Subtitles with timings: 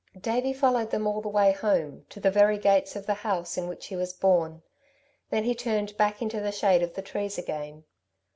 [0.19, 3.67] Davey followed them all the way home, to the very gates of the house in
[3.67, 4.63] which he was born.
[5.29, 7.83] Then he turned back into the shade of the trees again.